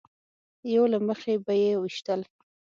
یو 0.73 0.83
له 0.93 0.99
مخې 1.07 1.33
به 1.45 1.53
یې 1.61 1.71
ویشتل. 1.81 2.21